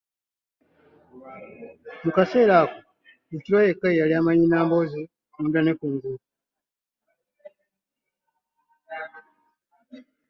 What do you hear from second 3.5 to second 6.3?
yekka ye yali amanyi Nambooze munda ne kungulu.